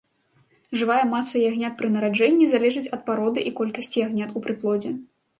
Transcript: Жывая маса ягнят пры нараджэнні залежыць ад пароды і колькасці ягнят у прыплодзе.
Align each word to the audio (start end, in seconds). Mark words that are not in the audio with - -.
Жывая 0.79 1.01
маса 1.09 1.41
ягнят 1.49 1.73
пры 1.81 1.87
нараджэнні 1.95 2.47
залежыць 2.53 2.91
ад 2.97 3.03
пароды 3.09 3.43
і 3.49 3.53
колькасці 3.59 4.01
ягнят 4.07 4.33
у 4.41 4.43
прыплодзе. 4.47 4.91